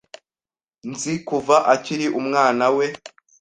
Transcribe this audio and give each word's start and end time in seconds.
Nzi 0.89 1.13
kuva 1.27 1.55
akiri 1.73 2.05
umwanawe. 2.19 2.85